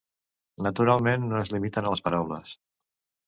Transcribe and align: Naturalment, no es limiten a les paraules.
Naturalment, 0.67 1.27
no 1.33 1.37
es 1.41 1.53
limiten 1.57 1.89
a 1.89 1.91
les 1.95 2.03
paraules. 2.09 2.57